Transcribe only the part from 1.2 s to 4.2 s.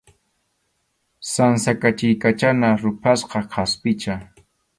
Sansa qachiykachana ruphasqa kʼaspicha.